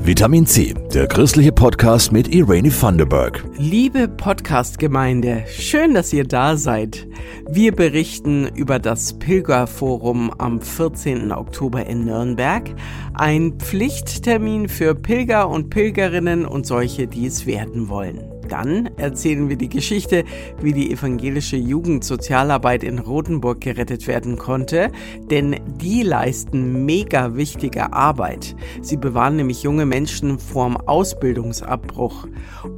Vitamin 0.00 0.46
C, 0.46 0.74
der 0.94 1.06
christliche 1.06 1.52
Podcast 1.52 2.12
mit 2.12 2.32
Irene 2.34 2.70
Thunderberg. 2.70 3.44
Liebe 3.58 4.08
Podcast-Gemeinde, 4.08 5.44
schön, 5.48 5.92
dass 5.92 6.12
ihr 6.12 6.24
da 6.24 6.56
seid. 6.56 7.06
Wir 7.50 7.72
berichten 7.72 8.48
über 8.54 8.78
das 8.78 9.18
Pilgerforum 9.18 10.32
am 10.38 10.60
14. 10.60 11.32
Oktober 11.32 11.84
in 11.84 12.04
Nürnberg. 12.04 12.70
Ein 13.14 13.58
Pflichttermin 13.58 14.68
für 14.68 14.94
Pilger 14.94 15.48
und 15.48 15.68
Pilgerinnen 15.68 16.46
und 16.46 16.66
solche, 16.66 17.06
die 17.06 17.26
es 17.26 17.44
werden 17.44 17.88
wollen. 17.88 18.37
Dann 18.48 18.90
erzählen 18.96 19.48
wir 19.48 19.56
die 19.56 19.68
Geschichte, 19.68 20.24
wie 20.60 20.72
die 20.72 20.90
evangelische 20.90 21.56
Jugendsozialarbeit 21.56 22.82
in 22.82 22.98
Rothenburg 22.98 23.60
gerettet 23.60 24.06
werden 24.06 24.36
konnte, 24.36 24.90
denn 25.30 25.56
die 25.80 26.02
leisten 26.02 26.84
mega 26.84 27.36
wichtige 27.36 27.92
Arbeit. 27.92 28.56
Sie 28.80 28.96
bewahren 28.96 29.36
nämlich 29.36 29.62
junge 29.62 29.86
Menschen 29.86 30.38
vorm 30.38 30.76
Ausbildungsabbruch. 30.76 32.26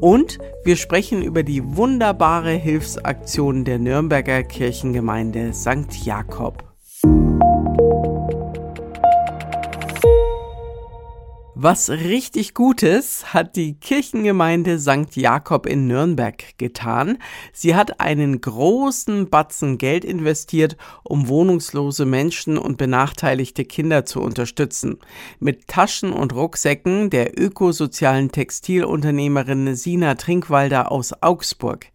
Und 0.00 0.38
wir 0.64 0.76
sprechen 0.76 1.22
über 1.22 1.42
die 1.42 1.76
wunderbare 1.76 2.52
Hilfsaktion 2.52 3.64
der 3.64 3.78
Nürnberger 3.78 4.42
Kirchengemeinde 4.42 5.52
St. 5.52 6.04
Jakob. 6.04 6.69
Was 11.62 11.90
richtig 11.90 12.54
Gutes 12.54 13.34
hat 13.34 13.54
die 13.54 13.74
Kirchengemeinde 13.74 14.78
St. 14.78 15.14
Jakob 15.14 15.66
in 15.66 15.86
Nürnberg 15.86 16.56
getan. 16.56 17.18
Sie 17.52 17.74
hat 17.74 18.00
einen 18.00 18.40
großen 18.40 19.28
Batzen 19.28 19.76
Geld 19.76 20.06
investiert, 20.06 20.78
um 21.02 21.28
wohnungslose 21.28 22.06
Menschen 22.06 22.56
und 22.56 22.78
benachteiligte 22.78 23.66
Kinder 23.66 24.06
zu 24.06 24.22
unterstützen. 24.22 25.00
Mit 25.38 25.68
Taschen 25.68 26.14
und 26.14 26.34
Rucksäcken 26.34 27.10
der 27.10 27.38
ökosozialen 27.38 28.32
Textilunternehmerin 28.32 29.76
Sina 29.76 30.14
Trinkwalder 30.14 30.90
aus 30.90 31.12
Augsburg. 31.22 31.88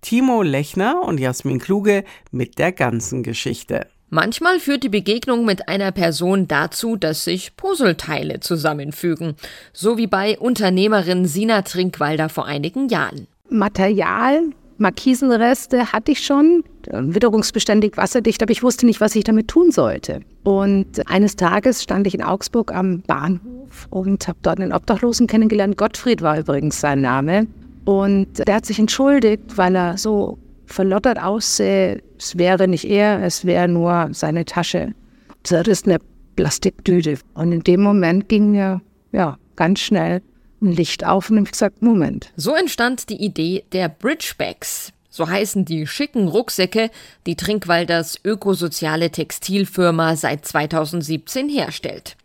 Timo 0.00 0.42
Lechner 0.42 1.02
und 1.02 1.18
Jasmin 1.18 1.58
Kluge 1.58 2.04
mit 2.30 2.60
der 2.60 2.70
ganzen 2.70 3.24
Geschichte. 3.24 3.88
Manchmal 4.10 4.58
führt 4.58 4.84
die 4.84 4.88
Begegnung 4.88 5.44
mit 5.44 5.68
einer 5.68 5.92
Person 5.92 6.48
dazu, 6.48 6.96
dass 6.96 7.24
sich 7.24 7.56
Puzzleteile 7.56 8.40
zusammenfügen, 8.40 9.34
so 9.74 9.98
wie 9.98 10.06
bei 10.06 10.38
Unternehmerin 10.38 11.26
Sina 11.26 11.60
Trinkwalder 11.60 12.30
vor 12.30 12.46
einigen 12.46 12.88
Jahren. 12.88 13.26
Material, 13.50 14.44
Markisenreste 14.78 15.92
hatte 15.92 16.12
ich 16.12 16.24
schon, 16.24 16.64
witterungsbeständig, 16.90 17.98
wasserdicht, 17.98 18.42
aber 18.42 18.52
ich 18.52 18.62
wusste 18.62 18.86
nicht, 18.86 19.02
was 19.02 19.14
ich 19.14 19.24
damit 19.24 19.48
tun 19.48 19.72
sollte. 19.72 20.20
Und 20.42 21.06
eines 21.06 21.36
Tages 21.36 21.82
stand 21.82 22.06
ich 22.06 22.14
in 22.14 22.22
Augsburg 22.22 22.72
am 22.72 23.02
Bahnhof 23.02 23.88
und 23.90 24.26
habe 24.26 24.38
dort 24.40 24.58
einen 24.58 24.72
Obdachlosen 24.72 25.26
kennengelernt. 25.26 25.76
Gottfried 25.76 26.22
war 26.22 26.38
übrigens 26.38 26.80
sein 26.80 27.02
Name. 27.02 27.46
Und 27.84 28.46
der 28.46 28.54
hat 28.54 28.66
sich 28.66 28.78
entschuldigt, 28.78 29.56
weil 29.56 29.76
er 29.76 29.98
so 29.98 30.38
verlottert 30.68 31.18
aussehe, 31.20 32.02
es 32.18 32.38
wäre 32.38 32.68
nicht 32.68 32.84
er, 32.84 33.22
es 33.22 33.44
wäre 33.44 33.68
nur 33.68 34.08
seine 34.12 34.44
Tasche. 34.44 34.94
Zerrissene 35.42 35.98
Plastiktüte. 36.36 37.18
Und 37.34 37.52
in 37.52 37.64
dem 37.64 37.82
Moment 37.82 38.28
ging 38.28 38.52
mir 38.52 38.80
ja 39.12 39.38
ganz 39.56 39.80
schnell 39.80 40.22
ein 40.60 40.72
Licht 40.72 41.04
auf 41.04 41.30
und 41.30 41.44
ich 41.44 41.52
gesagt, 41.52 41.82
Moment. 41.82 42.32
So 42.36 42.54
entstand 42.54 43.08
die 43.08 43.22
Idee 43.24 43.64
der 43.72 43.88
Bridgebags. 43.88 44.92
So 45.10 45.28
heißen 45.28 45.64
die 45.64 45.86
schicken 45.86 46.28
Rucksäcke, 46.28 46.90
die 47.26 47.34
Trinkwalders 47.34 48.20
ökosoziale 48.24 49.10
Textilfirma 49.10 50.16
seit 50.16 50.44
2017 50.44 51.48
herstellt. 51.48 52.16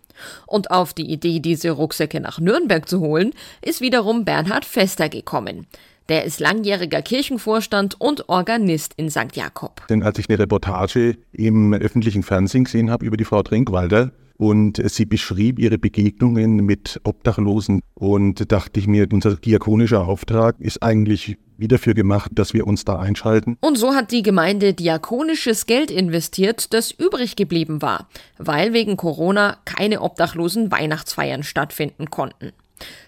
Und 0.46 0.70
auf 0.70 0.94
die 0.94 1.10
Idee, 1.12 1.40
diese 1.40 1.72
Rucksäcke 1.72 2.20
nach 2.20 2.40
Nürnberg 2.40 2.88
zu 2.88 3.00
holen, 3.00 3.34
ist 3.62 3.82
wiederum 3.82 4.26
Bernhard 4.26 4.66
Fester 4.66 5.10
gekommen. 5.10 5.66
Der 6.10 6.26
ist 6.26 6.40
langjähriger 6.40 7.02
Kirchenvorstand 7.02 8.00
und 8.00 8.30
Organist 8.30 8.94
in 8.98 9.10
St. 9.10 9.36
Jakob. 9.36 9.88
Denn 9.88 10.04
als 10.04 10.20
ich 10.20 10.30
eine 10.30 10.40
Reportage 10.40 11.18
im 11.32 11.74
öffentlichen 11.74 12.24
Fernsehen 12.24 12.66
gesehen 12.66 12.92
habe 12.92 13.06
über 13.06 13.18
die 13.18 13.26
Frau 13.26 13.42
Trinkwalder, 13.42 14.12
und 14.38 14.82
sie 14.90 15.06
beschrieb 15.06 15.60
ihre 15.60 15.78
Begegnungen 15.78 16.58
mit 16.58 17.00
Obdachlosen 17.04 17.82
und 17.94 18.52
dachte 18.52 18.80
ich 18.80 18.88
mir, 18.88 19.08
unser 19.12 19.36
diakonischer 19.36 20.08
Auftrag 20.08 20.60
ist 20.60 20.82
eigentlich 20.82 21.38
wieder 21.58 21.78
dafür 21.78 21.94
gemacht, 21.94 22.32
dass 22.34 22.54
wir 22.54 22.68
uns 22.68 22.84
da 22.84 23.00
einschalten. 23.00 23.58
Und 23.62 23.78
so 23.78 23.94
hat 23.94 24.12
die 24.12 24.24
Gemeinde 24.24 24.74
diakonisches 24.74 25.66
Geld 25.66 25.92
investiert, 25.92 26.74
das 26.74 26.92
übrig 26.92 27.36
geblieben 27.36 27.82
war, 27.82 28.10
weil 28.38 28.74
wegen 28.74 28.98
Corona 28.98 29.58
keine 29.66 30.02
obdachlosen 30.02 30.72
Weihnachtsfeiern 30.72 31.44
stattfinden 31.44 32.10
konnten. 32.10 32.52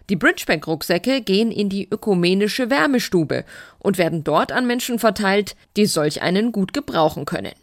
Die 0.09 0.16
Bridgeback-Rucksäcke 0.16 1.22
gehen 1.22 1.52
in 1.52 1.69
die 1.69 1.88
ökumenische 1.90 2.69
Wärmestube 2.69 3.44
und 3.80 3.97
werden 3.97 4.24
dort 4.24 4.52
an 4.52 4.68
Menschen 4.68 5.00
verteilt, 5.00 5.56
die 5.78 5.86
solch 5.86 6.22
einen 6.22 6.52
gut 6.52 6.74
gebrauchen 6.74 7.25
können. 7.25 7.53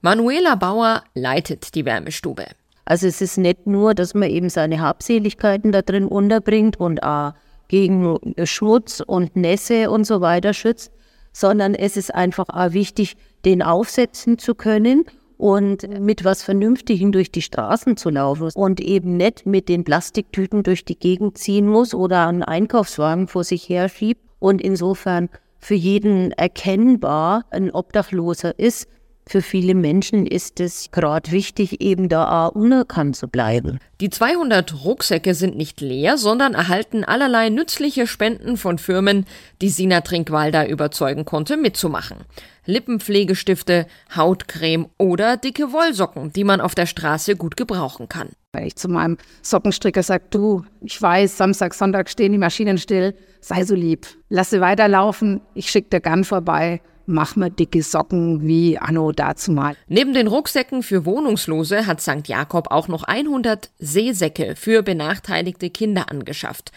Manuela 0.00 0.56
Bauer 0.56 1.04
leitet 1.14 1.74
die 1.74 1.84
Wärmestube. 1.84 2.46
Also 2.84 3.06
es 3.06 3.20
ist 3.20 3.38
nicht 3.38 3.66
nur, 3.66 3.94
dass 3.94 4.14
man 4.14 4.28
eben 4.28 4.50
seine 4.50 4.80
Habseligkeiten 4.80 5.70
da 5.70 5.82
drin 5.82 6.06
unterbringt 6.06 6.80
und 6.80 7.02
auch 7.04 7.34
gegen 7.68 8.18
Schmutz 8.44 9.00
und 9.00 9.36
Nässe 9.36 9.90
und 9.90 10.04
so 10.04 10.20
weiter 10.20 10.52
schützt, 10.52 10.90
sondern 11.32 11.74
es 11.74 11.96
ist 11.96 12.14
einfach 12.14 12.48
auch 12.48 12.72
wichtig, 12.72 13.16
den 13.44 13.62
aufsetzen 13.62 14.38
zu 14.38 14.54
können 14.54 15.04
und 15.42 15.88
mit 15.98 16.22
was 16.22 16.44
Vernünftigem 16.44 17.10
durch 17.10 17.32
die 17.32 17.42
Straßen 17.42 17.96
zu 17.96 18.10
laufen 18.10 18.50
und 18.54 18.80
eben 18.80 19.16
nicht 19.16 19.44
mit 19.44 19.68
den 19.68 19.82
Plastiktüten 19.82 20.62
durch 20.62 20.84
die 20.84 20.96
Gegend 20.96 21.36
ziehen 21.36 21.66
muss 21.66 21.94
oder 21.94 22.28
einen 22.28 22.44
Einkaufswagen 22.44 23.26
vor 23.26 23.42
sich 23.42 23.68
her 23.68 23.88
schiebt 23.88 24.22
und 24.38 24.60
insofern 24.60 25.28
für 25.58 25.74
jeden 25.74 26.30
erkennbar 26.30 27.44
ein 27.50 27.72
Obdachloser 27.72 28.56
ist, 28.56 28.86
für 29.26 29.42
viele 29.42 29.74
Menschen 29.74 30.26
ist 30.26 30.60
es 30.60 30.90
gerade 30.92 31.32
wichtig, 31.32 31.80
eben 31.80 32.08
da 32.08 32.46
unerkannt 32.46 33.16
zu 33.16 33.26
bleiben. 33.26 33.80
Die 34.00 34.10
200 34.10 34.84
Rucksäcke 34.84 35.34
sind 35.34 35.56
nicht 35.56 35.80
leer, 35.80 36.18
sondern 36.18 36.54
erhalten 36.54 37.04
allerlei 37.04 37.48
nützliche 37.48 38.06
Spenden 38.06 38.56
von 38.56 38.78
Firmen, 38.78 39.26
die 39.60 39.70
Sina 39.70 40.02
Trinkwalder 40.02 40.68
überzeugen 40.68 41.24
konnte, 41.24 41.56
mitzumachen. 41.56 42.18
Lippenpflegestifte, 42.66 43.86
Hautcreme 44.14 44.88
oder 44.98 45.36
dicke 45.36 45.72
Wollsocken, 45.72 46.32
die 46.32 46.44
man 46.44 46.60
auf 46.60 46.74
der 46.74 46.86
Straße 46.86 47.36
gut 47.36 47.56
gebrauchen 47.56 48.08
kann. 48.08 48.30
Weil 48.52 48.68
ich 48.68 48.76
zu 48.76 48.88
meinem 48.88 49.18
Sockenstricker 49.42 50.02
sage, 50.02 50.24
du, 50.30 50.64
ich 50.80 51.00
weiß, 51.00 51.36
Samstag, 51.36 51.74
Sonntag 51.74 52.10
stehen 52.10 52.32
die 52.32 52.38
Maschinen 52.38 52.78
still, 52.78 53.14
sei 53.40 53.64
so 53.64 53.74
lieb, 53.74 54.06
lass 54.28 54.50
sie 54.50 54.60
weiterlaufen, 54.60 55.40
ich 55.54 55.70
schicke 55.70 55.90
dir 55.90 56.00
gern 56.00 56.24
vorbei 56.24 56.80
mach 57.06 57.36
mir 57.36 57.50
dicke 57.50 57.82
Socken 57.82 58.46
wie 58.46 58.78
Anno 58.78 59.12
dazu 59.12 59.52
mal. 59.52 59.76
Neben 59.88 60.14
den 60.14 60.26
Rucksäcken 60.26 60.82
für 60.82 61.04
Wohnungslose 61.04 61.86
hat 61.86 62.00
St. 62.00 62.26
Jakob 62.26 62.70
auch 62.70 62.88
noch 62.88 63.04
100 63.04 63.70
Seesäcke 63.78 64.54
für 64.56 64.82
benachteiligte 64.82 65.70
Kinder 65.70 66.10
angeschafft. 66.10 66.72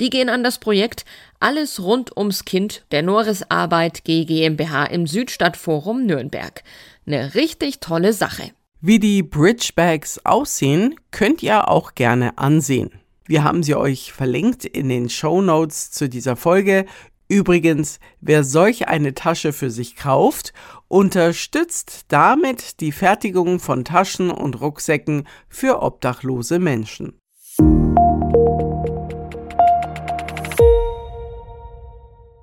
Die 0.00 0.10
gehen 0.10 0.28
an 0.30 0.42
das 0.42 0.58
Projekt 0.58 1.04
Alles 1.38 1.80
rund 1.80 2.16
ums 2.16 2.44
Kind 2.44 2.84
der 2.90 3.02
Norris 3.02 3.44
Arbeit 3.48 4.04
GmbH 4.04 4.86
im 4.86 5.06
Südstadtforum 5.06 6.06
Nürnberg. 6.06 6.62
Eine 7.06 7.34
richtig 7.34 7.80
tolle 7.80 8.12
Sache. 8.12 8.50
Wie 8.80 8.98
die 8.98 9.22
Bridgebags 9.22 10.24
aussehen, 10.24 10.96
könnt 11.10 11.42
ihr 11.42 11.68
auch 11.68 11.94
gerne 11.94 12.38
ansehen. 12.38 12.90
Wir 13.26 13.44
haben 13.44 13.62
sie 13.62 13.74
euch 13.74 14.12
verlinkt 14.12 14.64
in 14.64 14.88
den 14.88 15.10
Show 15.10 15.42
Notes 15.42 15.90
zu 15.90 16.08
dieser 16.08 16.36
Folge 16.36 16.86
Übrigens, 17.30 18.00
wer 18.20 18.42
solch 18.42 18.88
eine 18.88 19.14
Tasche 19.14 19.52
für 19.52 19.70
sich 19.70 19.94
kauft, 19.94 20.52
unterstützt 20.88 22.06
damit 22.08 22.80
die 22.80 22.90
Fertigung 22.90 23.60
von 23.60 23.84
Taschen 23.84 24.32
und 24.32 24.60
Rucksäcken 24.60 25.28
für 25.48 25.80
obdachlose 25.80 26.58
Menschen. 26.58 27.20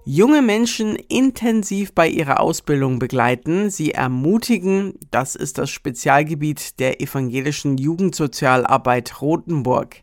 Junge 0.09 0.41
Menschen 0.41 0.95
intensiv 0.95 1.93
bei 1.93 2.07
ihrer 2.07 2.39
Ausbildung 2.39 2.97
begleiten, 2.97 3.69
sie 3.69 3.91
ermutigen, 3.91 4.93
das 5.11 5.35
ist 5.35 5.57
das 5.57 5.69
Spezialgebiet 5.69 6.79
der 6.79 7.01
evangelischen 7.01 7.77
Jugendsozialarbeit 7.77 9.21
Rothenburg. 9.21 9.97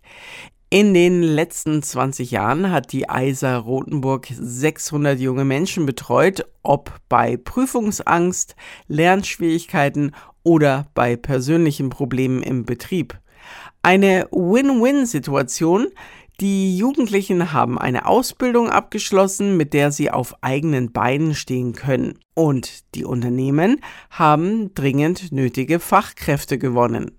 In 0.69 0.93
den 0.93 1.23
letzten 1.23 1.83
20 1.83 2.33
Jahren 2.33 2.71
hat 2.71 2.93
die 2.93 3.09
Eiser 3.09 3.57
Rotenburg 3.57 4.29
600 4.31 5.19
junge 5.19 5.47
Menschen 5.47 5.87
betreut, 5.87 6.45
ob 6.63 6.93
bei 7.09 7.39
Prüfungsangst, 7.39 8.57
Lernschwierigkeiten 8.89 10.15
oder 10.43 10.85
bei 10.93 11.17
persönlichen 11.17 11.89
Problemen 11.89 12.43
im 12.43 12.67
Betrieb. 12.67 13.19
Eine 13.83 14.29
Win-Win-Situation. 14.33 15.89
Die 16.41 16.77
Jugendlichen 16.77 17.53
haben 17.53 17.79
eine 17.79 18.07
Ausbildung 18.07 18.69
abgeschlossen, 18.69 19.57
mit 19.57 19.73
der 19.73 19.93
sie 19.93 20.11
auf 20.11 20.35
eigenen 20.43 20.91
Beinen 20.91 21.35
stehen 21.35 21.75
können. 21.75 22.19
Und 22.35 22.95
die 22.97 23.05
Unternehmen 23.05 23.81
haben 24.11 24.75
dringend 24.75 25.31
nötige 25.31 25.79
Fachkräfte 25.79 26.59
gewonnen. 26.59 27.13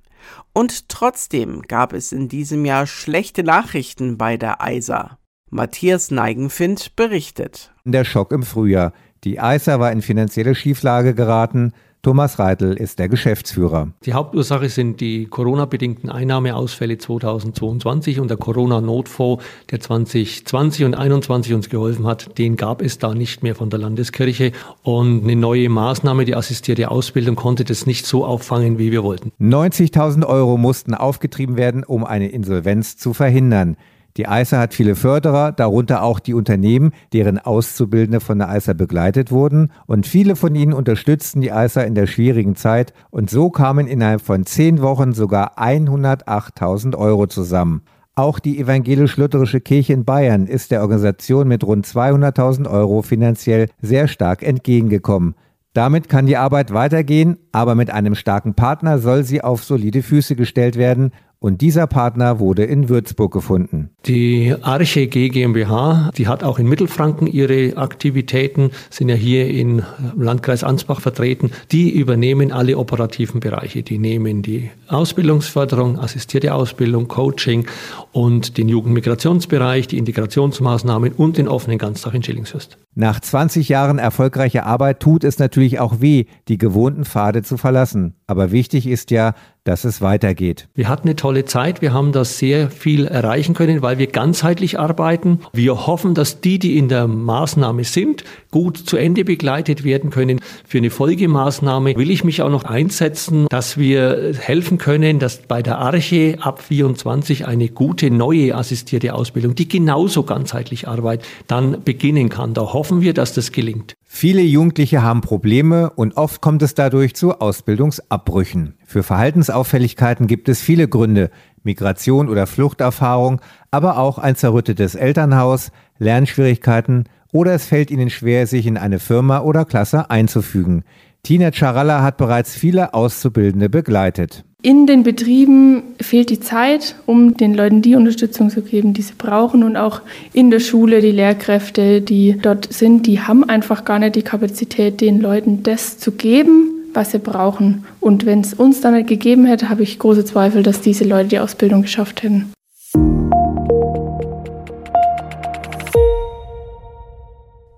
Und 0.52 0.90
trotzdem 0.90 1.62
gab 1.62 1.94
es 1.94 2.12
in 2.12 2.28
diesem 2.28 2.66
Jahr 2.66 2.88
schlechte 2.88 3.44
Nachrichten 3.44 4.18
bei 4.18 4.36
der 4.36 4.62
EISA. 4.62 5.18
Matthias 5.50 6.12
Neigenfind 6.12 6.98
berichtet. 6.98 7.74
Der 7.86 8.04
Schock 8.04 8.34
im 8.34 8.44
Frühjahr. 8.44 8.92
Die 9.24 9.40
EISA 9.40 9.80
war 9.80 9.94
in 9.94 10.02
finanzielle 10.02 10.56
Schieflage 10.56 11.16
geraten. 11.16 11.72
Thomas 12.06 12.38
Reitel 12.38 12.74
ist 12.74 13.00
der 13.00 13.10
Geschäftsführer. 13.10 13.88
Die 14.06 14.14
Hauptursache 14.14 14.70
sind 14.70 15.02
die 15.02 15.26
Corona-bedingten 15.26 16.12
Einnahmeausfälle 16.12 17.00
2022 17.00 18.20
und 18.20 18.30
der 18.30 18.38
Corona-Notfonds, 18.38 19.44
der 19.72 19.80
2020 19.80 20.86
und 20.86 20.92
2021 20.92 21.54
uns 21.56 21.68
geholfen 21.68 22.06
hat, 22.06 22.38
den 22.38 22.58
gab 22.58 22.84
es 22.84 23.00
da 23.00 23.16
nicht 23.16 23.42
mehr 23.42 23.56
von 23.56 23.72
der 23.72 23.80
Landeskirche. 23.80 24.52
Und 24.84 25.24
eine 25.24 25.36
neue 25.36 25.68
Maßnahme, 25.68 26.26
die 26.26 26.36
assistierte 26.36 26.92
Ausbildung, 26.92 27.36
konnte 27.36 27.64
das 27.64 27.88
nicht 27.88 28.06
so 28.06 28.24
auffangen, 28.24 28.78
wie 28.78 28.92
wir 28.92 29.04
wollten. 29.04 29.32
90.000 29.42 30.28
Euro 30.28 30.58
mussten 30.58 30.94
aufgetrieben 30.94 31.58
werden, 31.58 31.84
um 31.84 32.06
eine 32.06 32.30
Insolvenz 32.30 32.98
zu 32.98 33.16
verhindern. 33.16 33.78
Die 34.18 34.28
EISA 34.28 34.60
hat 34.60 34.74
viele 34.74 34.96
Förderer, 34.96 35.52
darunter 35.52 36.02
auch 36.02 36.20
die 36.20 36.34
Unternehmen, 36.34 36.94
deren 37.12 37.38
Auszubildende 37.38 38.22
von 38.22 38.40
der 38.40 38.50
EISA 38.50 38.72
begleitet 38.72 39.30
wurden. 39.30 39.74
Und 39.88 40.08
viele 40.08 40.38
von 40.38 40.56
ihnen 40.56 40.72
unterstützten 40.72 41.42
die 41.42 41.52
EISA 41.52 41.82
in 41.82 41.96
der 41.96 42.08
schwierigen 42.08 42.56
Zeit. 42.56 42.94
Und 43.10 43.30
so 43.30 43.50
kamen 43.50 43.88
innerhalb 43.88 44.22
von 44.22 44.46
zehn 44.46 44.82
Wochen 44.82 45.12
sogar 45.12 45.60
108.000 45.60 46.96
Euro 46.98 47.28
zusammen. 47.28 47.82
Auch 48.16 48.40
die 48.40 48.58
evangelisch-lutherische 48.58 49.60
Kirche 49.60 49.92
in 49.92 50.06
Bayern 50.06 50.48
ist 50.48 50.72
der 50.72 50.82
Organisation 50.82 51.50
mit 51.50 51.66
rund 51.66 51.86
200.000 51.86 52.70
Euro 52.70 53.02
finanziell 53.02 53.68
sehr 53.82 54.08
stark 54.08 54.42
entgegengekommen. 54.42 55.36
Damit 55.74 56.08
kann 56.08 56.26
die 56.26 56.38
Arbeit 56.38 56.74
weitergehen, 56.74 57.38
aber 57.52 57.76
mit 57.76 57.90
einem 57.90 58.16
starken 58.16 58.54
Partner 58.54 58.98
soll 58.98 59.26
sie 59.26 59.44
auf 59.44 59.66
solide 59.66 60.04
Füße 60.04 60.38
gestellt 60.38 60.78
werden, 60.78 61.12
und 61.46 61.62
dieser 61.62 61.86
Partner 61.86 62.40
wurde 62.40 62.64
in 62.64 62.90
Würzburg 62.90 63.32
gefunden. 63.32 63.92
Die 64.08 64.56
Arche 64.64 65.06
G 65.06 65.30
GmbH, 65.30 66.10
die 66.18 66.28
hat 66.28 66.44
auch 66.44 66.58
in 66.58 66.68
Mittelfranken 66.68 67.28
ihre 67.28 67.78
Aktivitäten, 67.78 68.72
sind 68.90 69.10
ja 69.10 69.16
hier 69.16 69.48
im 69.48 69.84
Landkreis 70.18 70.64
Ansbach 70.64 71.02
vertreten. 71.02 71.52
Die 71.72 71.92
übernehmen 71.92 72.52
alle 72.52 72.80
operativen 72.80 73.42
Bereiche. 73.42 73.84
Die 73.84 74.00
nehmen 74.00 74.42
die 74.42 74.72
Ausbildungsförderung, 74.88 76.00
assistierte 76.00 76.52
Ausbildung, 76.52 77.08
Coaching 77.08 77.68
und 78.12 78.58
den 78.58 78.68
Jugendmigrationsbereich, 78.68 79.86
die 79.88 80.00
Integrationsmaßnahmen 80.00 81.12
und 81.12 81.38
den 81.38 81.48
offenen 81.48 81.78
Ganztag 81.78 82.16
in 82.16 82.24
Schillingshurst. 82.24 82.80
Nach 82.98 83.20
20 83.20 83.68
Jahren 83.68 84.00
erfolgreicher 84.00 84.66
Arbeit 84.66 85.02
tut 85.02 85.26
es 85.26 85.38
natürlich 85.38 85.82
auch 85.82 86.00
weh, 86.00 86.28
die 86.48 86.58
gewohnten 86.58 87.04
Pfade 87.04 87.44
zu 87.44 87.58
verlassen. 87.58 88.16
Aber 88.26 88.52
wichtig 88.52 88.88
ist 88.88 89.12
ja, 89.12 89.34
dass 89.66 89.84
es 89.84 90.00
weitergeht. 90.00 90.70
Wir 90.76 90.88
hatten 90.88 91.10
eine 91.10 91.18
tolle 91.18 91.44
Zeit. 91.44 91.82
Wir 91.82 91.92
haben 91.92 92.14
da 92.14 92.24
sehr 92.24 92.70
viel 92.70 93.06
erreichen 93.06 93.54
können, 93.54 93.82
weil 93.82 93.98
wir 93.98 94.08
ganzheitlich 94.08 94.80
arbeiten. 94.80 95.42
Wir 95.52 95.88
hoffen, 95.88 96.14
dass 96.14 96.40
die, 96.40 96.58
die 96.58 96.78
in 96.78 96.88
der 96.88 97.08
Maßnahme 97.08 97.84
sind, 97.84 98.24
gut 98.56 98.78
zu 98.78 98.96
Ende 98.96 99.26
begleitet 99.26 99.84
werden 99.84 100.12
können. 100.12 100.40
Für 100.66 100.78
eine 100.78 100.90
Folgemaßnahme 100.90 101.98
will 101.98 102.10
ich 102.10 102.24
mich 102.24 102.42
auch 102.42 102.50
noch 102.50 102.64
einsetzen, 102.64 103.48
dass 103.50 103.78
wir 103.78 104.34
helfen 104.40 104.78
können, 104.78 105.20
dass 105.20 105.42
bei 105.42 105.62
der 105.62 105.80
Arche 105.80 106.38
ab 106.40 106.62
24 106.62 107.48
eine 107.48 107.68
gute 107.68 108.10
neue 108.12 108.56
assistierte 108.56 109.14
Ausbildung, 109.14 109.56
die 109.56 109.68
genauso 109.68 110.24
ganzheitlich 110.24 110.88
arbeitet, 110.88 111.28
dann 111.48 111.84
beginnen 111.84 112.30
kann. 112.30 112.54
Da 112.54 112.62
hoffen 112.62 113.02
wir, 113.02 113.14
dass 113.14 113.34
das 113.34 113.52
gelingt. 113.52 113.96
Viele 114.06 114.42
Jugendliche 114.42 115.04
haben 115.04 115.20
Probleme 115.20 115.90
und 115.90 116.16
oft 116.16 116.40
kommt 116.40 116.62
es 116.62 116.76
dadurch 116.76 117.14
zu 117.14 117.42
Ausbildungsabbrüchen. 117.42 118.76
Für 118.86 119.04
Verhaltensauffälligkeiten 119.04 120.28
gibt 120.28 120.48
es 120.48 120.62
viele 120.62 120.88
Gründe, 120.88 121.30
Migration 121.64 122.30
oder 122.30 122.48
Fluchterfahrung, 122.48 123.42
aber 123.70 123.98
auch 123.98 124.18
ein 124.18 124.38
zerrüttetes 124.38 124.96
Elternhaus, 124.96 125.74
Lernschwierigkeiten 126.00 127.10
oder 127.36 127.54
es 127.54 127.66
fällt 127.66 127.92
ihnen 127.92 128.10
schwer, 128.10 128.48
sich 128.48 128.66
in 128.66 128.78
eine 128.78 128.98
Firma 128.98 129.42
oder 129.42 129.66
Klasse 129.66 130.10
einzufügen. 130.10 130.86
Tina 131.22 131.52
Charalla 131.52 132.02
hat 132.02 132.16
bereits 132.16 132.56
viele 132.56 132.94
Auszubildende 132.94 133.68
begleitet. 133.68 134.46
In 134.62 134.88
den 134.88 135.04
Betrieben 135.04 135.84
fehlt 136.00 136.30
die 136.30 136.40
Zeit, 136.40 136.96
um 137.06 137.36
den 137.36 137.54
Leuten 137.54 137.82
die 137.82 137.96
Unterstützung 137.96 138.50
zu 138.50 138.62
geben, 138.62 138.94
die 138.94 139.02
sie 139.02 139.16
brauchen. 139.18 139.64
Und 139.64 139.76
auch 139.76 140.02
in 140.32 140.50
der 140.50 140.62
Schule, 140.62 141.02
die 141.02 141.12
Lehrkräfte, 141.12 142.02
die 142.02 142.38
dort 142.42 142.72
sind, 142.72 143.06
die 143.06 143.20
haben 143.20 143.44
einfach 143.44 143.84
gar 143.84 144.00
nicht 144.00 144.16
die 144.16 144.22
Kapazität, 144.22 145.02
den 145.02 145.20
Leuten 145.20 145.62
das 145.62 145.98
zu 145.98 146.14
geben, 146.14 146.72
was 146.94 147.12
sie 147.12 147.20
brauchen. 147.20 147.84
Und 148.00 148.26
wenn 148.26 148.40
es 148.40 148.54
uns 148.54 148.80
dann 148.80 148.94
nicht 148.94 149.10
gegeben 149.10 149.46
hätte, 149.46 149.68
habe 149.68 149.84
ich 149.84 150.00
große 150.00 150.24
Zweifel, 150.24 150.64
dass 150.64 150.80
diese 150.80 151.04
Leute 151.04 151.28
die 151.28 151.40
Ausbildung 151.40 151.82
geschafft 151.82 152.24
hätten. 152.24 152.55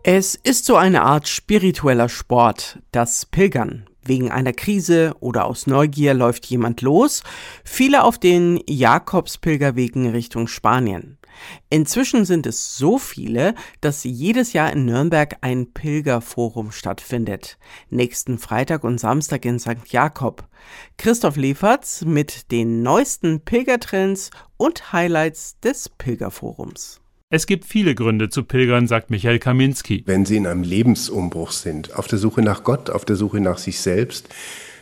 Es 0.09 0.35
ist 0.35 0.63
so 0.63 0.77
eine 0.77 1.01
Art 1.01 1.27
spiritueller 1.27 2.07
Sport, 2.07 2.79
das 2.93 3.25
Pilgern. 3.25 3.89
Wegen 4.01 4.31
einer 4.31 4.53
Krise 4.53 5.13
oder 5.19 5.43
aus 5.43 5.67
Neugier 5.67 6.13
läuft 6.13 6.45
jemand 6.45 6.81
los, 6.81 7.23
viele 7.65 8.05
auf 8.05 8.17
den 8.17 8.61
Jakobspilgerwegen 8.69 10.09
Richtung 10.11 10.47
Spanien. 10.47 11.17
Inzwischen 11.69 12.23
sind 12.23 12.47
es 12.47 12.77
so 12.77 12.97
viele, 12.97 13.53
dass 13.81 14.05
jedes 14.05 14.53
Jahr 14.53 14.71
in 14.71 14.85
Nürnberg 14.85 15.39
ein 15.41 15.73
Pilgerforum 15.73 16.71
stattfindet. 16.71 17.57
Nächsten 17.89 18.37
Freitag 18.37 18.85
und 18.85 19.01
Samstag 19.01 19.43
in 19.43 19.59
St. 19.59 19.89
Jakob. 19.89 20.47
Christoph 20.95 21.35
Lieferts 21.35 22.05
mit 22.05 22.49
den 22.53 22.81
neuesten 22.81 23.41
Pilgertrends 23.41 24.29
und 24.55 24.93
Highlights 24.93 25.59
des 25.59 25.89
Pilgerforums. 25.89 27.01
Es 27.29 27.45
gibt 27.45 27.65
viele 27.65 27.93
Gründe 27.93 28.29
zu 28.29 28.45
pilgern, 28.45 28.87
sagt 28.87 29.09
Michael 29.09 29.39
Kaminski. 29.39 30.01
Wenn 30.05 30.25
Sie 30.25 30.37
in 30.37 30.47
einem 30.47 30.63
Lebensumbruch 30.63 31.51
sind, 31.51 31.93
auf 31.93 32.07
der 32.07 32.19
Suche 32.19 32.41
nach 32.41 32.63
Gott, 32.63 32.89
auf 32.89 33.03
der 33.03 33.17
Suche 33.17 33.41
nach 33.41 33.57
sich 33.57 33.81
selbst, 33.81 34.29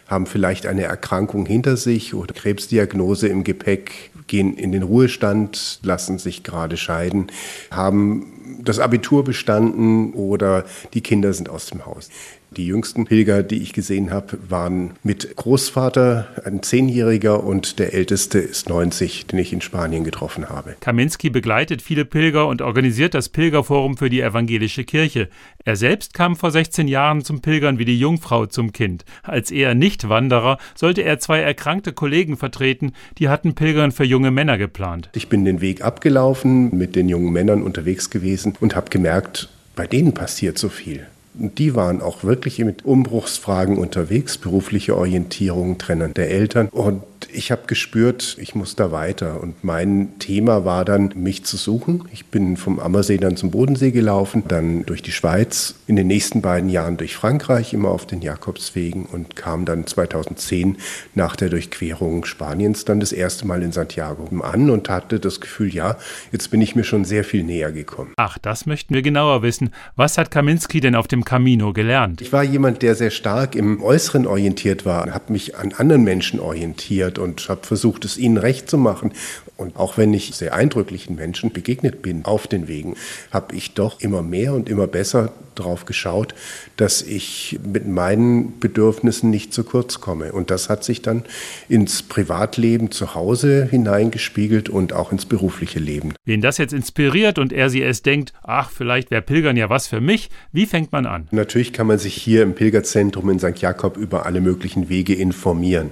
haben 0.05 0.27
vielleicht 0.27 0.67
eine 0.67 0.83
Erkrankung 0.83 1.47
hinter 1.47 1.75
sich 1.75 2.13
oder 2.13 2.35
Krebsdiagnose 2.35 3.29
im 3.29 3.43
Gepäck, 3.43 4.11
gehen 4.27 4.55
in 4.57 4.71
den 4.71 4.83
Ruhestand, 4.83 5.79
lassen 5.81 6.19
sich 6.19 6.43
gerade 6.43 6.77
scheiden, 6.77 7.31
haben 7.71 8.34
das 8.61 8.79
Abitur 8.79 9.23
bestanden 9.23 10.13
oder 10.13 10.65
die 10.93 11.01
Kinder 11.01 11.33
sind 11.33 11.49
aus 11.49 11.67
dem 11.67 11.85
Haus. 11.85 12.09
Die 12.51 12.67
jüngsten 12.67 13.03
Pilger, 13.03 13.43
die 13.43 13.61
ich 13.61 13.73
gesehen 13.73 14.11
habe, 14.11 14.37
waren 14.47 14.91
mit 15.03 15.35
Großvater, 15.35 16.27
ein 16.45 16.63
Zehnjähriger 16.63 17.43
und 17.43 17.79
der 17.79 17.93
älteste 17.93 18.39
ist 18.39 18.69
90, 18.69 19.25
den 19.25 19.39
ich 19.39 19.51
in 19.51 19.59
Spanien 19.59 20.05
getroffen 20.05 20.47
habe. 20.47 20.75
Kaminski 20.79 21.29
begleitet 21.29 21.81
viele 21.81 22.05
Pilger 22.05 22.47
und 22.47 22.61
organisiert 22.61 23.13
das 23.13 23.27
Pilgerforum 23.27 23.97
für 23.97 24.09
die 24.09 24.21
evangelische 24.21 24.85
Kirche. 24.85 25.27
Er 25.65 25.75
selbst 25.75 26.13
kam 26.13 26.37
vor 26.37 26.51
16 26.51 26.87
Jahren 26.87 27.25
zum 27.25 27.41
Pilgern 27.41 27.77
wie 27.77 27.83
die 27.83 27.99
Jungfrau 27.99 28.45
zum 28.45 28.71
Kind. 28.71 29.03
Als 29.23 29.51
eher 29.51 29.75
Nicht-Wanderer 29.75 30.57
sollte 30.75 31.01
er 31.01 31.19
zwei 31.19 31.39
erkrankte 31.39 31.91
Kollegen 31.91 32.37
vertreten, 32.37 32.93
die 33.17 33.27
hatten 33.27 33.55
Pilgern 33.55 33.91
für 33.91 34.05
junge 34.05 34.31
Männer 34.31 34.57
geplant. 34.57 35.09
Ich 35.13 35.27
bin 35.27 35.43
den 35.43 35.59
Weg 35.59 35.83
abgelaufen, 35.83 36.73
mit 36.77 36.95
den 36.95 37.09
jungen 37.09 37.33
Männern 37.33 37.63
unterwegs 37.63 38.09
gewesen 38.09 38.34
und 38.59 38.75
habe 38.75 38.89
gemerkt, 38.89 39.49
bei 39.75 39.87
denen 39.87 40.13
passiert 40.13 40.57
so 40.57 40.69
viel. 40.69 41.05
Und 41.37 41.59
die 41.59 41.75
waren 41.75 42.01
auch 42.01 42.23
wirklich 42.23 42.59
mit 42.59 42.85
Umbruchsfragen 42.85 43.77
unterwegs, 43.77 44.37
berufliche 44.37 44.95
Orientierung, 44.95 45.77
Trennen 45.77 46.13
der 46.13 46.29
Eltern. 46.29 46.69
Und 46.69 47.03
ich 47.31 47.51
habe 47.51 47.63
gespürt, 47.67 48.37
ich 48.39 48.55
muss 48.55 48.75
da 48.75 48.91
weiter. 48.91 49.41
Und 49.41 49.63
mein 49.63 50.19
Thema 50.19 50.65
war 50.65 50.85
dann, 50.85 51.11
mich 51.15 51.43
zu 51.43 51.57
suchen. 51.57 52.03
Ich 52.11 52.25
bin 52.25 52.57
vom 52.57 52.79
Ammersee 52.79 53.17
dann 53.17 53.37
zum 53.37 53.51
Bodensee 53.51 53.91
gelaufen, 53.91 54.43
dann 54.47 54.85
durch 54.85 55.01
die 55.01 55.11
Schweiz, 55.11 55.75
in 55.87 55.95
den 55.95 56.07
nächsten 56.07 56.41
beiden 56.41 56.69
Jahren 56.69 56.97
durch 56.97 57.15
Frankreich, 57.15 57.73
immer 57.73 57.89
auf 57.89 58.05
den 58.05 58.21
Jakobswegen 58.21 59.05
und 59.05 59.35
kam 59.35 59.65
dann 59.65 59.87
2010 59.87 60.77
nach 61.13 61.35
der 61.35 61.49
Durchquerung 61.49 62.25
Spaniens 62.25 62.85
dann 62.85 62.99
das 62.99 63.11
erste 63.11 63.45
Mal 63.47 63.63
in 63.63 63.71
Santiago 63.71 64.25
an 64.41 64.69
und 64.69 64.89
hatte 64.89 65.19
das 65.19 65.41
Gefühl, 65.41 65.73
ja, 65.73 65.97
jetzt 66.31 66.51
bin 66.51 66.61
ich 66.61 66.75
mir 66.75 66.83
schon 66.83 67.05
sehr 67.05 67.23
viel 67.23 67.43
näher 67.43 67.71
gekommen. 67.71 68.13
Ach, 68.17 68.37
das 68.37 68.65
möchten 68.65 68.93
wir 68.93 69.01
genauer 69.01 69.41
wissen. 69.41 69.71
Was 69.95 70.17
hat 70.17 70.31
Kaminski 70.31 70.79
denn 70.79 70.95
auf 70.95 71.07
dem 71.07 71.25
Camino 71.25 71.73
gelernt? 71.73 72.21
Ich 72.21 72.33
war 72.33 72.43
jemand, 72.43 72.81
der 72.81 72.95
sehr 72.95 73.11
stark 73.11 73.55
im 73.55 73.81
Äußeren 73.81 74.27
orientiert 74.27 74.85
war, 74.85 75.13
habe 75.13 75.33
mich 75.33 75.55
an 75.57 75.73
anderen 75.73 76.03
Menschen 76.03 76.39
orientiert 76.39 77.14
und 77.17 77.47
habe 77.49 77.65
versucht, 77.65 78.05
es 78.05 78.17
ihnen 78.17 78.37
recht 78.37 78.69
zu 78.69 78.77
machen. 78.77 79.13
Und 79.57 79.77
auch 79.77 79.97
wenn 79.97 80.13
ich 80.13 80.35
sehr 80.35 80.53
eindrücklichen 80.53 81.15
Menschen 81.15 81.51
begegnet 81.51 82.01
bin 82.01 82.25
auf 82.25 82.47
den 82.47 82.67
Wegen, 82.67 82.95
habe 83.31 83.55
ich 83.55 83.73
doch 83.73 84.01
immer 84.01 84.21
mehr 84.21 84.53
und 84.53 84.69
immer 84.69 84.87
besser 84.87 85.31
darauf 85.55 85.85
geschaut, 85.85 86.35
dass 86.77 87.01
ich 87.01 87.59
mit 87.65 87.87
meinen 87.87 88.59
Bedürfnissen 88.59 89.29
nicht 89.29 89.53
zu 89.53 89.63
kurz 89.63 90.01
komme. 90.01 90.33
Und 90.33 90.51
das 90.51 90.69
hat 90.69 90.83
sich 90.83 91.01
dann 91.01 91.23
ins 91.69 92.03
Privatleben 92.03 92.91
zu 92.91 93.15
Hause 93.15 93.67
hineingespiegelt 93.69 94.69
und 94.69 94.93
auch 94.93 95.11
ins 95.11 95.25
berufliche 95.25 95.79
Leben. 95.79 96.13
Wen 96.25 96.41
das 96.41 96.57
jetzt 96.57 96.73
inspiriert 96.73 97.39
und 97.39 97.53
er 97.53 97.69
sie 97.69 97.81
es 97.81 98.01
denkt, 98.01 98.33
ach, 98.43 98.69
vielleicht 98.69 99.11
wäre 99.11 99.21
Pilgern 99.21 99.57
ja 99.57 99.69
was 99.69 99.87
für 99.87 100.01
mich, 100.01 100.29
wie 100.51 100.65
fängt 100.65 100.91
man 100.91 101.05
an? 101.05 101.27
Natürlich 101.31 101.73
kann 101.73 101.87
man 101.87 101.99
sich 101.99 102.15
hier 102.15 102.43
im 102.43 102.53
Pilgerzentrum 102.53 103.29
in 103.29 103.39
St. 103.39 103.57
Jakob 103.57 103.97
über 103.97 104.25
alle 104.25 104.41
möglichen 104.41 104.89
Wege 104.89 105.13
informieren. 105.13 105.91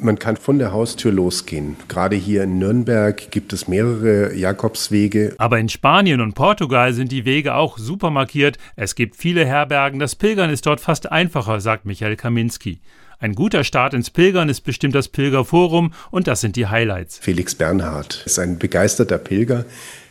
Man 0.00 0.18
kann 0.18 0.36
von 0.36 0.58
der 0.58 0.72
Haustür 0.72 1.12
losgehen. 1.12 1.76
Gerade 1.88 2.14
hier 2.14 2.44
in 2.44 2.58
Nürnberg 2.58 3.30
gibt 3.30 3.52
es 3.52 3.66
mehrere 3.66 4.34
Jakobswege. 4.34 5.34
Aber 5.38 5.58
in 5.58 5.68
Spanien 5.68 6.20
und 6.20 6.34
Portugal 6.34 6.92
sind 6.92 7.10
die 7.10 7.24
Wege 7.24 7.54
auch 7.54 7.78
super 7.78 8.10
markiert. 8.10 8.58
Es 8.76 8.94
gibt 8.94 9.16
viele 9.16 9.44
Herbergen. 9.44 9.98
Das 9.98 10.14
Pilgern 10.14 10.50
ist 10.50 10.66
dort 10.66 10.80
fast 10.80 11.10
einfacher, 11.10 11.60
sagt 11.60 11.84
Michael 11.84 12.16
Kaminski. 12.16 12.80
Ein 13.20 13.34
guter 13.34 13.64
Start 13.64 13.94
ins 13.94 14.10
Pilgern 14.10 14.48
ist 14.48 14.60
bestimmt 14.60 14.94
das 14.94 15.08
Pilgerforum 15.08 15.92
und 16.12 16.28
das 16.28 16.40
sind 16.40 16.54
die 16.54 16.68
Highlights. 16.68 17.18
Felix 17.18 17.56
Bernhard 17.56 18.22
ist 18.24 18.38
ein 18.38 18.58
begeisterter 18.58 19.18
Pilger 19.18 19.64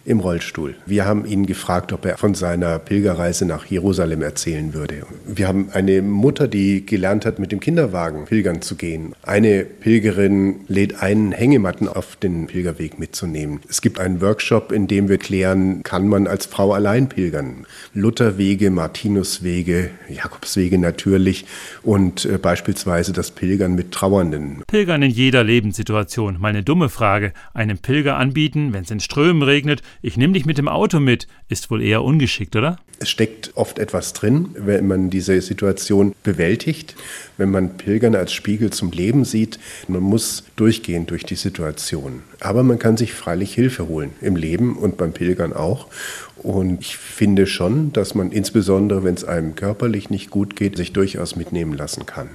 im 0.08 0.22
Rollstuhl. 0.22 0.76
Wir 0.86 1.06
haben 1.06 1.26
ihn 1.26 1.46
gefragt, 1.46 1.92
ob 1.92 2.06
er 2.06 2.18
von 2.18 2.34
seiner 2.34 2.80
Pilgerreise 2.80 3.46
nach 3.46 3.66
Jerusalem 3.66 4.22
erzählen 4.22 4.74
würde. 4.74 5.06
Wir 5.26 5.50
haben 5.50 5.70
eine 5.74 6.02
Mutter, 6.02 6.48
die 6.48 6.86
gelernt 6.86 7.26
hat, 7.26 7.40
mit 7.40 7.52
dem 7.52 7.60
Kinderwagen 7.60 8.24
pilgern 8.26 8.62
zu 8.62 8.76
gehen. 8.76 9.14
Eine 9.24 9.66
Pilgerin 9.66 10.62
lädt 10.70 11.04
einen 11.04 11.34
Hängematten 11.34 11.90
auf 11.90 12.16
den 12.16 12.48
Pilgerweg 12.48 12.98
mitzunehmen. 13.00 13.60
Es 13.70 13.82
gibt 13.82 14.00
einen 14.00 14.22
Workshop, 14.22 14.72
in 14.72 14.88
dem 14.88 15.10
wir 15.10 15.18
klären, 15.18 15.84
kann 15.84 16.08
man 16.08 16.26
als 16.26 16.46
Frau 16.46 16.72
allein 16.72 17.10
pilgern. 17.10 17.66
Lutherwege, 17.94 18.72
Martinuswege, 18.72 19.90
Jakobswege 20.08 20.78
natürlich 20.78 21.46
und 21.84 22.24
äh, 22.24 22.38
beispielsweise 22.38 23.12
das 23.12 23.32
Pilgern 23.32 23.76
mit 23.76 23.92
Trauernden. 23.92 24.64
Pilgern 24.68 25.04
in 25.04 25.12
jeder 25.12 25.44
Lebenssituation. 25.44 26.40
Mal 26.40 26.50
eine 26.50 26.64
dumme 26.64 26.88
Frage. 26.88 27.34
Einem 27.54 27.78
Pilger 27.78 28.16
anbieten, 28.16 28.72
wenn 28.72 28.84
es 28.84 28.92
in 28.92 29.02
Strömen 29.02 29.44
regnet, 29.44 29.82
ich 30.01 30.18
nehme 30.18 30.34
dich 30.34 30.46
mit 30.46 30.58
dem 30.58 30.68
Auto 30.68 31.00
mit, 31.00 31.27
ist 31.50 31.72
wohl 31.72 31.82
eher 31.82 32.04
ungeschickt, 32.04 32.56
oder? 32.56 32.77
Es 33.00 33.10
steckt 33.10 33.51
oft 33.56 33.77
etwas 33.80 34.13
drin, 34.13 34.50
wenn 34.58 34.88
man 34.88 35.10
diese 35.10 35.39
Situation 35.42 36.16
bewältigt, 36.24 36.96
wenn 37.38 37.51
man 37.51 37.77
Pilgern 37.77 38.16
als 38.16 38.34
Spiegel 38.34 38.72
zum 38.72 38.92
Leben 38.92 39.24
sieht. 39.24 39.60
Man 39.88 40.01
muss 40.01 40.44
durchgehen 40.56 41.06
durch 41.06 41.24
die 41.24 41.36
Situation. 41.36 42.24
Aber 42.39 42.63
man 42.63 42.80
kann 42.80 42.98
sich 42.98 43.13
freilich 43.13 43.54
Hilfe 43.54 43.88
holen 43.88 44.13
im 44.22 44.36
Leben 44.36 44.77
und 44.77 44.98
beim 44.98 45.13
Pilgern 45.13 45.54
auch. 45.54 45.88
Und 46.44 46.82
ich 46.82 46.98
finde 46.98 47.48
schon, 47.48 47.91
dass 47.94 48.15
man 48.15 48.32
insbesondere, 48.32 49.03
wenn 49.03 49.15
es 49.15 49.24
einem 49.24 49.56
körperlich 49.56 50.10
nicht 50.10 50.29
gut 50.29 50.56
geht, 50.56 50.77
sich 50.77 50.94
durchaus 50.94 51.36
mitnehmen 51.36 51.74
lassen 51.74 52.06
kann. 52.06 52.29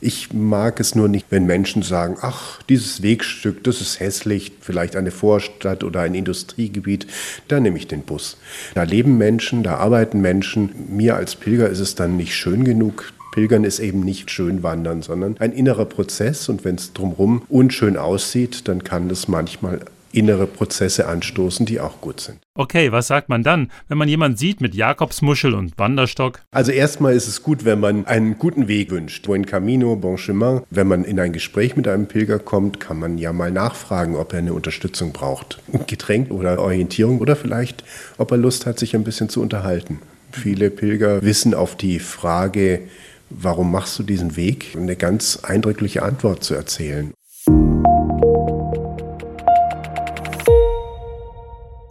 Ich 0.00 0.32
mag 0.32 0.80
es 0.80 0.94
nur 0.94 1.08
nicht, 1.08 1.26
wenn 1.30 1.46
Menschen 1.46 1.82
sagen, 1.82 2.16
ach, 2.20 2.62
dieses 2.62 3.02
Wegstück, 3.02 3.64
das 3.64 3.80
ist 3.80 4.00
hässlich, 4.00 4.52
vielleicht 4.60 4.96
eine 4.96 5.10
Vorstadt 5.10 5.84
oder 5.84 6.00
ein 6.00 6.14
Industriegebiet, 6.14 7.06
da 7.48 7.60
nehme 7.60 7.76
ich 7.76 7.86
den 7.86 8.02
Bus. 8.02 8.38
Da 8.74 8.84
leben 8.84 9.18
Menschen, 9.18 9.62
da 9.62 9.76
arbeiten 9.76 10.20
Menschen. 10.20 10.70
Mir 10.88 11.16
als 11.16 11.36
Pilger 11.36 11.68
ist 11.68 11.80
es 11.80 11.94
dann 11.94 12.16
nicht 12.16 12.34
schön 12.34 12.64
genug. 12.64 13.12
Pilgern 13.32 13.64
ist 13.64 13.78
eben 13.78 14.00
nicht 14.00 14.30
schön 14.30 14.62
wandern, 14.62 15.02
sondern 15.02 15.36
ein 15.38 15.52
innerer 15.52 15.84
Prozess. 15.84 16.48
Und 16.48 16.64
wenn 16.64 16.76
es 16.76 16.92
drumherum 16.92 17.42
unschön 17.48 17.96
aussieht, 17.96 18.68
dann 18.68 18.84
kann 18.84 19.08
das 19.08 19.28
manchmal 19.28 19.80
innere 20.12 20.46
Prozesse 20.46 21.06
anstoßen, 21.06 21.66
die 21.66 21.80
auch 21.80 22.00
gut 22.00 22.20
sind. 22.20 22.38
Okay, 22.54 22.92
was 22.92 23.06
sagt 23.06 23.28
man 23.28 23.42
dann, 23.42 23.70
wenn 23.88 23.98
man 23.98 24.08
jemanden 24.08 24.36
sieht 24.36 24.60
mit 24.60 24.74
Jakobsmuschel 24.74 25.54
und 25.54 25.78
Wanderstock? 25.78 26.40
Also 26.50 26.72
erstmal 26.72 27.14
ist 27.14 27.28
es 27.28 27.42
gut, 27.42 27.64
wenn 27.64 27.80
man 27.80 28.06
einen 28.06 28.38
guten 28.38 28.68
Weg 28.68 28.90
wünscht. 28.90 29.26
Buen 29.26 29.46
Camino, 29.46 29.96
Bon 29.96 30.16
Chemin. 30.16 30.62
Wenn 30.70 30.88
man 30.88 31.04
in 31.04 31.20
ein 31.20 31.32
Gespräch 31.32 31.76
mit 31.76 31.88
einem 31.88 32.06
Pilger 32.06 32.38
kommt, 32.38 32.80
kann 32.80 32.98
man 32.98 33.18
ja 33.18 33.32
mal 33.32 33.50
nachfragen, 33.50 34.16
ob 34.16 34.32
er 34.32 34.40
eine 34.40 34.52
Unterstützung 34.52 35.12
braucht. 35.12 35.60
Getränk 35.86 36.30
oder 36.30 36.60
Orientierung 36.60 37.20
oder 37.20 37.36
vielleicht, 37.36 37.84
ob 38.18 38.30
er 38.30 38.36
Lust 38.36 38.66
hat, 38.66 38.78
sich 38.78 38.94
ein 38.94 39.04
bisschen 39.04 39.28
zu 39.28 39.40
unterhalten. 39.40 40.00
Viele 40.32 40.70
Pilger 40.70 41.22
wissen 41.22 41.54
auf 41.54 41.76
die 41.76 41.98
Frage, 41.98 42.82
warum 43.30 43.70
machst 43.70 43.98
du 43.98 44.02
diesen 44.02 44.36
Weg, 44.36 44.76
eine 44.76 44.96
ganz 44.96 45.40
eindrückliche 45.42 46.02
Antwort 46.02 46.44
zu 46.44 46.54
erzählen. 46.54 47.12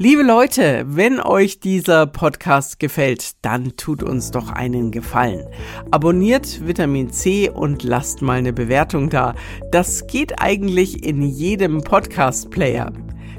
Liebe 0.02 0.24
Leute, 0.24 0.86
wenn 0.88 1.20
euch 1.20 1.60
dieser 1.60 2.08
Podcast 2.08 2.80
gefällt, 2.80 3.34
dann 3.42 3.76
tut 3.76 4.02
uns 4.02 4.32
doch 4.32 4.50
einen 4.50 4.92
Gefallen. 4.92 5.46
Abonniert 5.92 6.66
Vitamin 6.66 7.12
C 7.12 7.50
und 7.50 7.84
lasst 7.84 8.22
mal 8.22 8.38
eine 8.38 8.54
Bewertung 8.54 9.10
da. 9.10 9.36
Das 9.72 10.08
geht 10.08 10.42
eigentlich 10.42 11.04
in 11.04 11.22
jedem 11.22 11.82
Podcast-Player. 11.82 12.94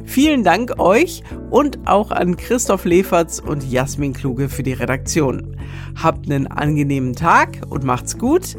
Vielen 0.05 0.45
Dank 0.45 0.79
euch 0.79 1.23
und 1.51 1.79
auch 1.87 2.11
an 2.11 2.37
Christoph 2.37 2.85
Leferz 2.85 3.39
und 3.39 3.65
Jasmin 3.65 4.13
Kluge 4.13 4.51
für 4.51 4.63
die 4.63 4.75
Redaktion. 4.75 5.57
Habt 5.97 6.31
einen 6.31 6.47
angenehmen 6.47 7.15
Tag 7.15 7.63
und 7.71 7.85
macht's 7.85 8.19
gut 8.19 8.59